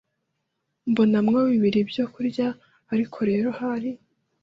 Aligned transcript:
mbonamo 0.89 1.37
bibiri 1.49 1.79
byo 1.89 2.05
kurya 2.13 2.47
ariko 2.93 3.17
rero 3.29 3.49
hari 3.59 3.89